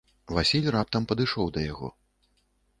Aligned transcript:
Васіль 0.37 0.69
раптам 0.77 1.05
падышоў 1.13 1.53
да 1.59 1.69
яго. 1.71 1.95